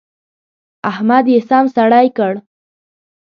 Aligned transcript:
احمد 0.91 1.25
يې 1.33 1.39
سم 1.49 1.65
سړی 1.75 2.07
کړ. 2.17 2.33